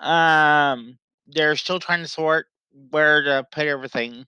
[0.00, 2.46] Um, they're still trying to sort
[2.88, 4.24] where to put everything.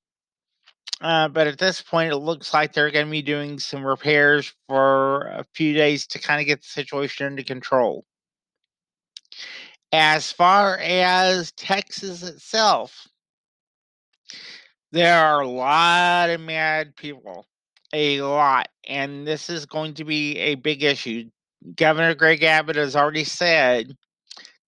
[1.00, 4.54] Uh, but at this point, it looks like they're going to be doing some repairs
[4.68, 8.04] for a few days to kind of get the situation under control.
[9.92, 13.06] As far as Texas itself,
[14.90, 17.46] there are a lot of mad people,
[17.92, 21.28] a lot, and this is going to be a big issue.
[21.74, 23.94] Governor Greg Abbott has already said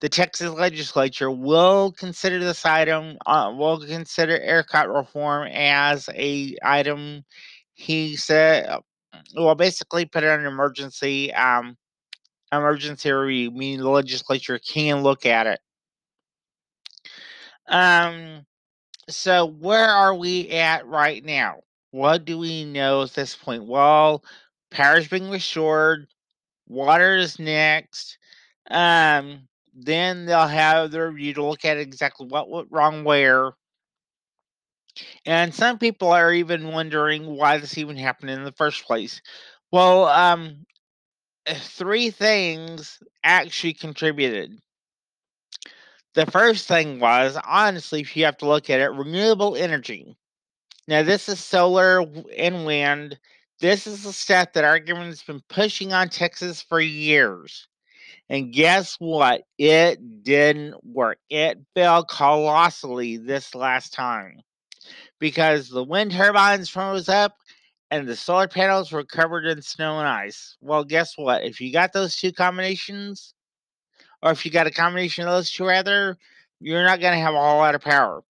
[0.01, 7.25] the Texas legislature will consider this item, uh, will consider ERCOT reform as a item.
[7.75, 8.81] He said, uh,
[9.37, 11.77] well, basically put it on emergency, um,
[12.53, 15.61] emergency review, meaning the legislature can look at it.
[17.69, 18.47] Um,
[19.09, 21.61] so where are we at right now?
[21.91, 23.65] What do we know at this point?
[23.65, 24.23] Well,
[24.71, 26.07] power power's being restored.
[26.69, 28.19] Water is next.
[28.71, 29.48] Um,
[29.81, 33.53] then they'll have their review to look at exactly what went wrong where.
[35.25, 39.23] And some people are even wondering why this even happened in the first place.
[39.71, 40.67] Well, um,
[41.55, 44.59] three things actually contributed.
[46.15, 50.17] The first thing was, honestly, if you have to look at it, renewable energy.
[50.89, 52.05] Now, this is solar
[52.37, 53.19] and wind.
[53.61, 57.69] This is the stuff that our government's been pushing on Texas for years.
[58.29, 59.43] And guess what?
[59.59, 61.19] It didn't work.
[61.31, 64.41] It failed colossally this last time
[65.19, 67.37] because the wind turbines froze up
[67.91, 70.57] and the solar panels were covered in snow and ice.
[70.61, 71.45] Well, guess what?
[71.45, 73.35] If you got those two combinations,
[74.23, 76.17] or if you got a combination of those two, rather,
[76.61, 78.23] you're not going to have a whole lot of power.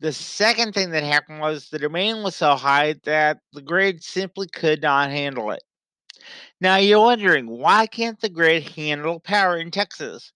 [0.00, 4.46] The second thing that happened was the demand was so high that the grid simply
[4.46, 5.62] could not handle it.
[6.60, 10.32] Now you're wondering why can't the grid handle power in Texas?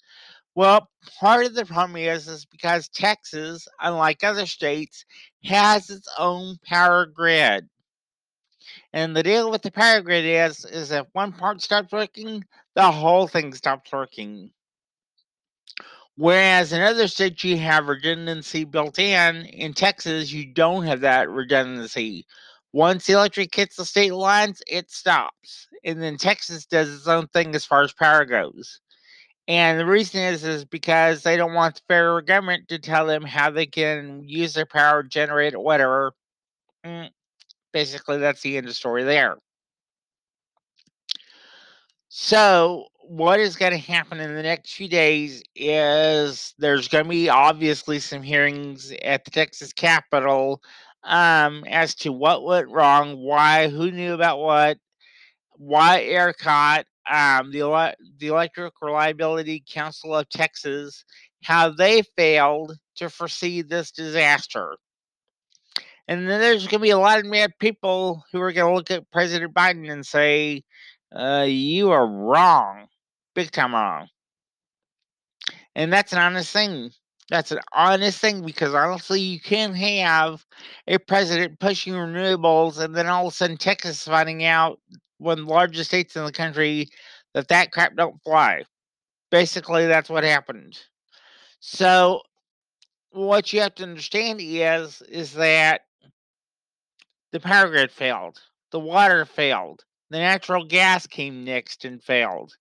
[0.55, 5.05] Well, part of the problem is is because Texas, unlike other states,
[5.45, 7.69] has its own power grid.
[8.93, 12.45] And the deal with the power grid is is if one part stops working,
[12.75, 14.53] the whole thing stops working.
[16.17, 21.31] Whereas in other states you have redundancy built in, in Texas you don't have that
[21.31, 22.27] redundancy.
[22.73, 25.69] Once the electric hits the state lines, it stops.
[25.85, 28.81] And then Texas does its own thing as far as power goes.
[29.49, 33.25] And the reason is is because they don't want the federal government to tell them
[33.25, 36.13] how they can use their power, generate whatever.
[36.87, 37.11] Mm,
[37.73, 39.37] basically, that's the end of the story there.
[42.09, 47.11] So, what is going to happen in the next few days is there's going to
[47.11, 50.63] be obviously some hearings at the Texas Capitol
[51.05, 54.79] um, as to what went wrong, why, who knew about what,
[55.53, 61.05] why ERCOT, um, the the Electric Reliability Council of Texas,
[61.45, 64.77] how they failed to foresee this disaster.
[66.09, 68.75] And then there's going to be a lot of mad people who are going to
[68.77, 70.63] look at President Biden and say,
[71.15, 72.89] uh, "You are wrong,
[73.35, 74.09] big time wrong."
[75.75, 76.91] And that's an honest thing.
[77.31, 80.45] That's an honest thing because honestly, you can't have
[80.89, 84.81] a president pushing renewables and then all of a sudden Texas finding out
[85.19, 86.89] one of the largest states in the country
[87.35, 88.65] that that crap don't fly.
[89.31, 90.79] Basically, that's what happened.
[91.61, 92.23] So,
[93.11, 95.83] what you have to understand is is that
[97.33, 98.41] the power grid failed,
[98.71, 102.57] the water failed, the natural gas came next and failed.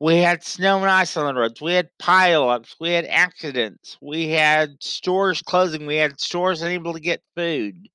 [0.00, 1.60] We had snow and ice on the roads.
[1.60, 2.74] We had pileups.
[2.80, 3.96] We had accidents.
[4.02, 5.86] We had stores closing.
[5.86, 7.88] We had stores unable to get food.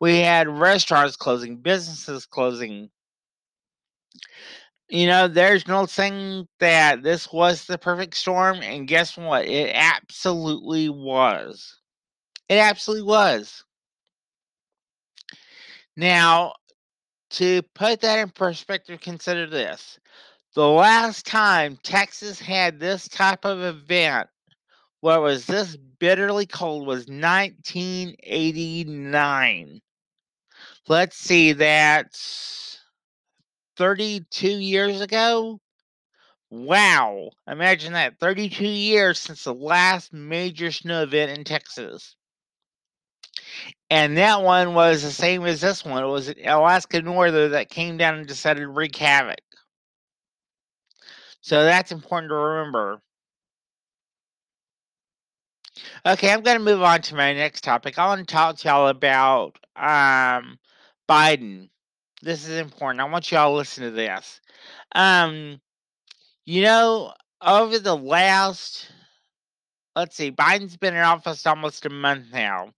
[0.00, 2.90] We had restaurants closing, businesses closing.
[4.88, 9.46] You know, there's no saying that this was the perfect storm, and guess what?
[9.46, 11.78] It absolutely was.
[12.48, 13.64] It absolutely was.
[15.96, 16.52] Now,
[17.30, 19.98] to put that in perspective, consider this.
[20.54, 24.28] The last time Texas had this type of event,
[25.00, 29.80] where it was this bitterly cold, was 1989.
[30.86, 32.78] Let's see, that's
[33.76, 35.58] 32 years ago.
[36.50, 37.30] Wow.
[37.48, 42.14] Imagine that 32 years since the last major snow event in Texas.
[43.90, 46.04] And that one was the same as this one.
[46.04, 49.40] It was an Alaska Norther that came down and decided to wreak havoc.
[51.44, 53.02] So that's important to remember.
[56.06, 57.98] Okay, I'm going to move on to my next topic.
[57.98, 60.58] I want to talk to y'all about um,
[61.06, 61.68] Biden.
[62.22, 63.02] This is important.
[63.02, 64.40] I want y'all to listen to this.
[64.94, 65.60] Um,
[66.46, 67.12] you know,
[67.42, 68.90] over the last,
[69.94, 72.70] let's see, Biden's been in office almost a month now,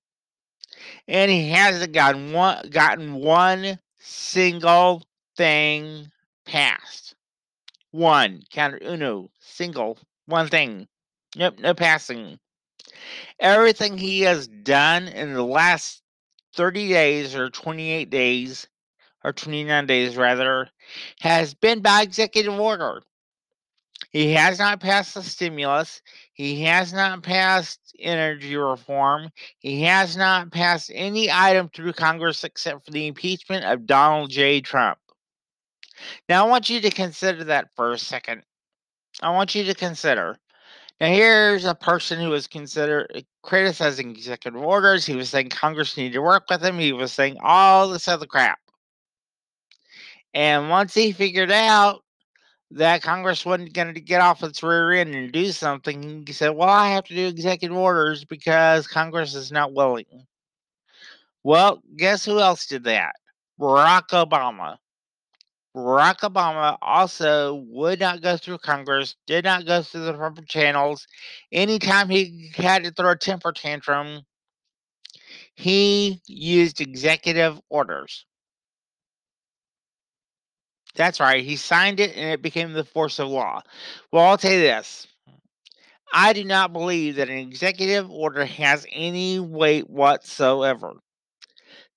[1.06, 5.04] and he hasn't gotten one gotten one single
[5.36, 6.10] thing
[6.44, 7.14] passed.
[7.96, 9.96] One, counter uno, single,
[10.26, 10.86] one thing.
[11.34, 12.38] Nope, no passing.
[13.40, 16.02] Everything he has done in the last
[16.56, 18.68] 30 days or 28 days,
[19.24, 20.68] or 29 days rather,
[21.20, 23.00] has been by executive order.
[24.10, 26.02] He has not passed the stimulus.
[26.34, 29.30] He has not passed energy reform.
[29.58, 34.60] He has not passed any item through Congress except for the impeachment of Donald J.
[34.60, 34.98] Trump.
[36.28, 38.42] Now, I want you to consider that for a second.
[39.22, 40.38] I want you to consider.
[41.00, 45.04] Now, here's a person who was consider uh, criticizing executive orders.
[45.04, 46.78] He was saying Congress needed to work with him.
[46.78, 48.58] He was saying all this other crap.
[50.32, 52.02] And once he figured out
[52.70, 56.50] that Congress wasn't going to get off its rear end and do something, he said,
[56.50, 60.26] Well, I have to do executive orders because Congress is not willing.
[61.42, 63.14] Well, guess who else did that?
[63.60, 64.78] Barack Obama.
[65.76, 71.06] Barack Obama also would not go through Congress, did not go through the proper channels.
[71.52, 74.22] Anytime he had to throw a temper tantrum,
[75.54, 78.24] he used executive orders.
[80.94, 83.60] That's right, he signed it and it became the force of law.
[84.10, 85.06] Well, I'll tell you this
[86.14, 90.94] I do not believe that an executive order has any weight whatsoever.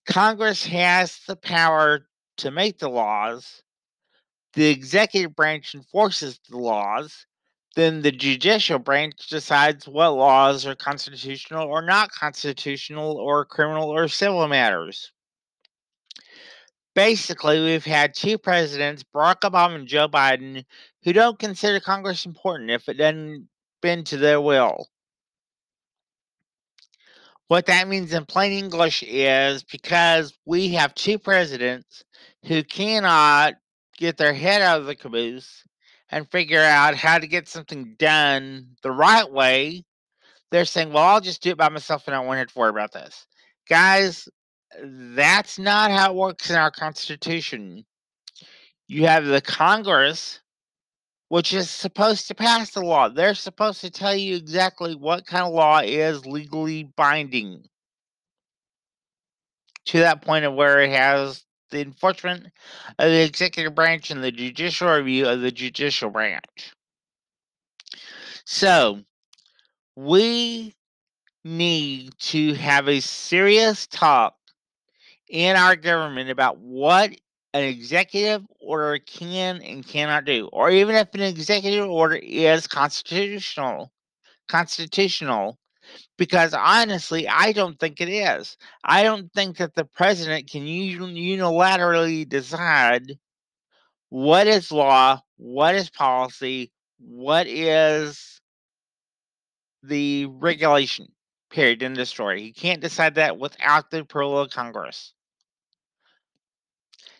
[0.05, 3.63] Congress has the power to make the laws,
[4.53, 7.25] the executive branch enforces the laws,
[7.75, 14.07] then the judicial branch decides what laws are constitutional or not constitutional or criminal or
[14.07, 15.11] civil matters.
[16.95, 20.65] Basically, we've had two presidents, Barack Obama and Joe Biden,
[21.03, 23.47] who don't consider Congress important if it doesn't
[23.81, 24.87] bend to their will.
[27.47, 32.03] What that means in plain English is because we have two presidents
[32.45, 33.55] who cannot
[33.99, 35.63] get their head out of the caboose
[36.09, 39.83] and figure out how to get something done the right way,
[40.51, 42.69] they're saying, well, I'll just do it by myself and I won't have to worry
[42.69, 43.27] about this.
[43.67, 44.27] Guys,
[44.81, 47.85] that's not how it works in our Constitution.
[48.87, 50.39] You have the Congress,
[51.27, 53.09] which is supposed to pass the law.
[53.09, 57.65] They're supposed to tell you exactly what kind of law is legally binding
[59.85, 62.47] to that point of where it has the enforcement
[62.97, 66.73] of the executive branch and the judicial review of the judicial branch.
[68.45, 69.01] So,
[69.95, 70.73] we
[71.43, 74.35] need to have a serious talk
[75.29, 77.11] in our government about what
[77.53, 83.91] an executive order can and cannot do, or even if an executive order is constitutional.
[84.47, 85.57] Constitutional,
[86.17, 88.57] because honestly, I don't think it is.
[88.83, 93.17] I don't think that the president can unilaterally decide
[94.09, 98.41] what is law, what is policy, what is
[99.83, 101.07] the regulation,
[101.49, 102.41] period, in the story.
[102.41, 105.13] He can't decide that without the approval of Congress.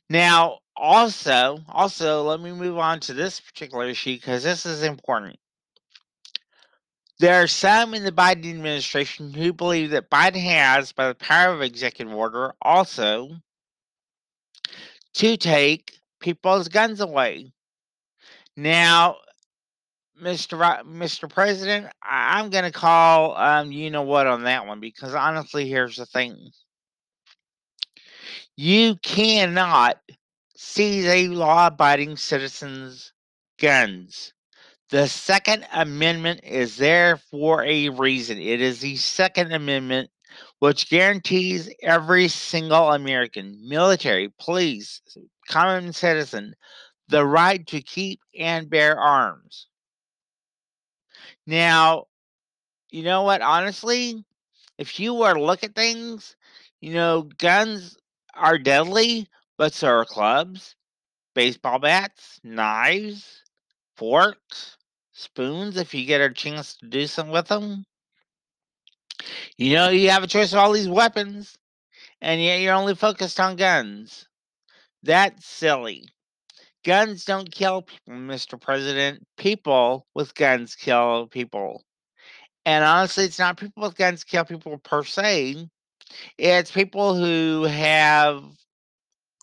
[0.09, 5.38] Now, also, also, let me move on to this particular issue because this is important.
[7.19, 11.53] There are some in the Biden administration who believe that Biden has, by the power
[11.53, 13.31] of executive order, also
[15.15, 17.51] to take people's guns away.
[18.55, 19.17] Now,
[20.21, 20.57] Mr.
[20.85, 21.29] Mr.
[21.29, 25.67] President, I- I'm going to call um, you know what on that one because honestly,
[25.67, 26.51] here's the thing.
[28.55, 29.97] You cannot
[30.55, 33.13] seize a law abiding citizen's
[33.59, 34.33] guns.
[34.89, 38.39] The Second Amendment is there for a reason.
[38.39, 40.10] It is the Second Amendment,
[40.58, 45.00] which guarantees every single American, military, police,
[45.48, 46.55] common citizen,
[47.08, 49.67] the right to keep and bear arms.
[51.46, 52.05] Now,
[52.89, 53.43] you know what?
[53.43, 54.25] Honestly,
[54.79, 56.36] if you were to look at things,
[56.81, 57.96] you know, guns
[58.34, 60.75] are deadly, but so are clubs,
[61.36, 63.43] baseball bats, knives,
[63.96, 64.77] forks,
[65.19, 67.85] spoons, if you get a chance to do something with them.
[69.57, 71.57] You know, you have a choice of all these weapons,
[72.21, 74.27] and yet you're only focused on guns.
[75.03, 76.05] That's silly.
[76.85, 78.59] Guns don't kill people, Mr.
[78.59, 79.25] President.
[79.38, 81.83] People with guns kill people.
[82.65, 85.67] And honestly, it's not people with guns kill people per se.
[86.38, 88.43] It's people who have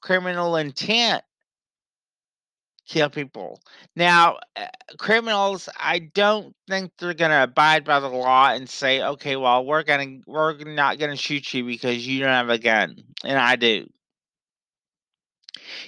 [0.01, 1.23] criminal intent
[2.87, 3.61] kill people.
[3.95, 4.67] Now, uh,
[4.99, 9.65] criminals, I don't think they're going to abide by the law and say, "Okay, well,
[9.65, 12.97] we're going to we're not going to shoot you because you don't have a gun."
[13.25, 13.87] And I do.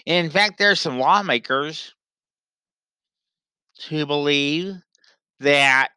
[0.07, 1.95] In fact, there are some lawmakers
[3.89, 4.75] who believe
[5.41, 5.91] that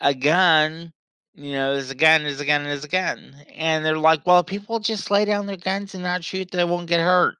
[0.00, 0.92] a gun,
[1.34, 3.34] you know, is a gun, is a gun, is a gun.
[3.54, 6.88] And they're like, well, people just lay down their guns and not shoot, they won't
[6.88, 7.36] get hurt.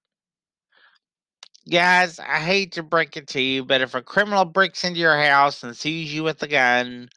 [1.70, 5.16] Guys, I hate to break it to you, but if a criminal breaks into your
[5.16, 7.08] house and sees you with a gun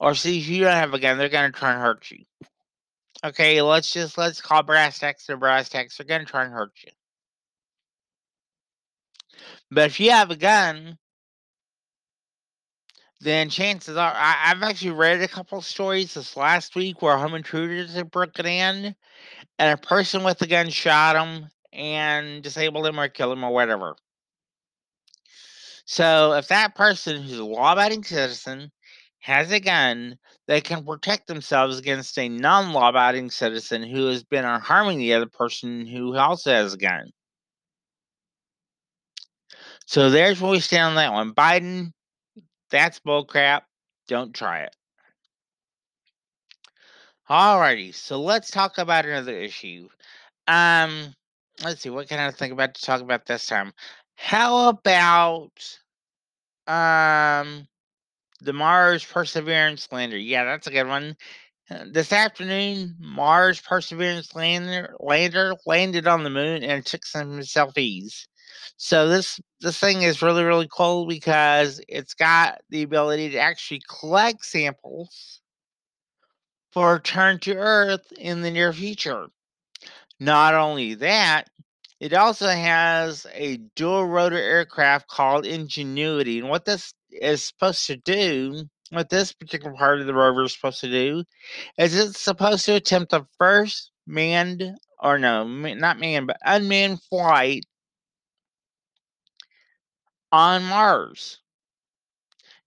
[0.00, 2.24] or sees you don't have a gun, they're going to try and hurt you.
[3.24, 5.96] Okay, let's just let's call brass tacks to brass tacks.
[5.96, 6.90] They're going to try and hurt you.
[9.70, 10.98] But if you have a gun,
[13.20, 17.34] then chances are I, have actually read a couple stories this last week where home
[17.34, 18.96] intruders have broken in
[19.60, 23.52] and a person with a gun shot them and disable him or kill him or
[23.52, 23.96] whatever.
[25.84, 28.70] So if that person who's a law-abiding citizen
[29.20, 34.98] has a gun, they can protect themselves against a non-law-abiding citizen who has been harming
[34.98, 37.10] the other person who also has a gun.
[39.86, 41.34] So there's where we stand on that one.
[41.34, 41.92] Biden,
[42.70, 43.62] that's bullcrap.
[44.08, 44.74] Don't try it.
[47.28, 49.88] Alrighty, so let's talk about another issue.
[50.48, 51.14] Um,
[51.62, 53.72] let's see, what can I think about to talk about this time?
[54.16, 55.78] How about
[56.66, 57.66] um
[58.40, 60.18] the Mars Perseverance lander?
[60.18, 61.16] Yeah, that's a good one.
[61.70, 68.26] Uh, this afternoon, Mars Perseverance lander lander landed on the moon and took some selfies.
[68.76, 73.82] So this this thing is really really cool because it's got the ability to actually
[74.00, 75.40] collect samples
[76.72, 79.28] for return to Earth in the near future.
[80.22, 81.50] Not only that,
[81.98, 86.38] it also has a dual rotor aircraft called Ingenuity.
[86.38, 90.52] And what this is supposed to do, what this particular part of the rover is
[90.52, 91.24] supposed to do,
[91.76, 94.62] is it's supposed to attempt the first manned,
[95.00, 97.64] or no, not manned, but unmanned flight
[100.30, 101.40] on Mars.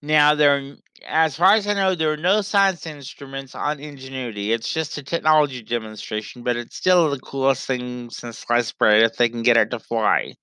[0.01, 4.53] Now, there, as far as I know, there are no science instruments on Ingenuity.
[4.53, 9.17] It's just a technology demonstration, but it's still the coolest thing since sliced bread if
[9.17, 10.35] they can get it to fly.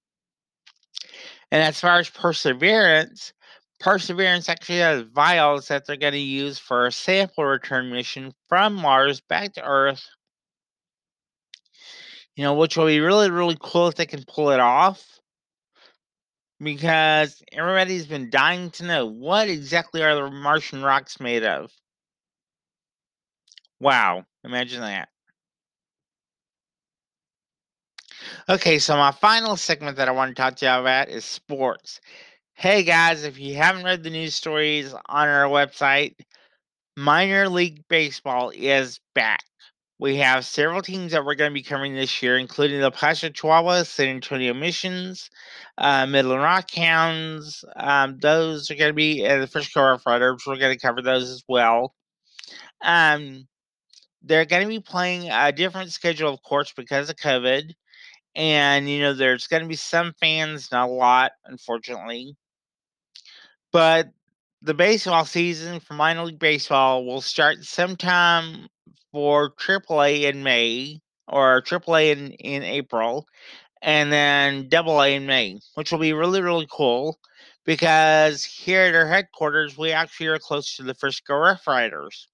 [1.51, 3.33] And as far as Perseverance,
[3.81, 8.75] Perseverance actually has vials that they're going to use for a sample return mission from
[8.75, 10.07] Mars back to Earth.
[12.37, 15.21] You know, which will be really, really cool if they can pull it off
[16.63, 21.73] because everybody's been dying to know what exactly are the Martian rocks made of.
[23.81, 25.09] Wow, imagine that.
[28.49, 32.01] Okay, so my final segment that I want to talk to you about is sports.
[32.55, 36.17] Hey guys, if you haven't read the news stories on our website,
[36.97, 39.45] minor league baseball is back.
[40.03, 42.91] We have several teams that we're going to be covering this year, including the El
[42.91, 45.31] Paso Chihuahuas, San Antonio Missions,
[45.79, 47.63] uh, Midland Rockhounds.
[47.77, 50.43] Um, those are going to be uh, the first cover Fighters.
[50.45, 51.95] We're going to cover those as well.
[52.81, 53.47] Um,
[54.25, 57.73] they're going to be playing a different schedule, of course, because of COVID.
[58.35, 62.35] And, you know, there's going to be some fans, not a lot, unfortunately.
[63.71, 64.09] But
[64.63, 68.67] the baseball season for minor league baseball will start sometime
[69.13, 73.27] for AAA in May or AAA in, in April,
[73.81, 77.19] and then AA in May, which will be really, really cool
[77.65, 82.29] because here at our headquarters, we actually are close to the Frisco Rough Riders.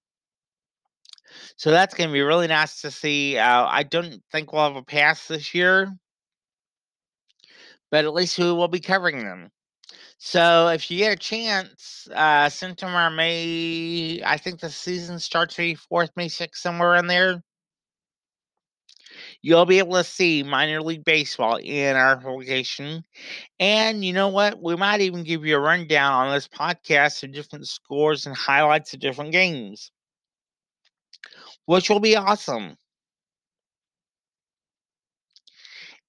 [1.57, 3.37] So that's going to be really nice to see.
[3.37, 5.93] Uh, I don't think we'll have a pass this year,
[7.91, 9.51] but at least we will be covering them.
[10.21, 15.75] So if you get a chance, uh, Centaur May, I think the season starts May
[15.75, 17.41] 4th, May 6th, somewhere in there.
[19.41, 23.05] You'll be able to see minor league baseball in our location.
[23.59, 24.61] And you know what?
[24.61, 28.93] We might even give you a rundown on this podcast of different scores and highlights
[28.93, 29.89] of different games,
[31.65, 32.77] which will be awesome.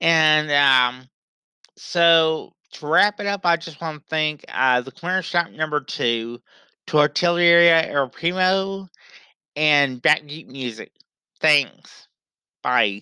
[0.01, 1.09] And um,
[1.77, 5.81] so to wrap it up, I just want to thank uh, the clearance shop number
[5.81, 6.41] two,
[6.87, 8.89] Tortilleria El Primo,
[9.57, 10.93] and Backbeat Music.
[11.41, 12.09] Thanks.
[12.63, 13.01] Bye.